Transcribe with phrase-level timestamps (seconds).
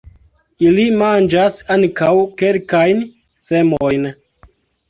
[0.67, 2.09] Ili manĝas ankaŭ
[2.41, 3.07] kelkajn
[3.51, 4.13] semojn.